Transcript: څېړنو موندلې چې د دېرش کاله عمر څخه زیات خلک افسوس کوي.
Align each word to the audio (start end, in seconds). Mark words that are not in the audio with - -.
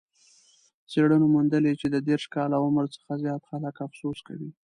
څېړنو 0.89 1.25
موندلې 1.35 1.73
چې 1.81 1.87
د 1.91 1.95
دېرش 2.07 2.25
کاله 2.35 2.55
عمر 2.65 2.85
څخه 2.95 3.11
زیات 3.23 3.41
خلک 3.49 3.75
افسوس 3.87 4.19
کوي. 4.27 4.51